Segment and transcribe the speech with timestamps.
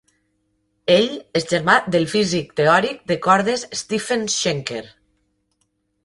[0.91, 4.81] Ell és germà del físic teòric de cordes Stephen Shenker.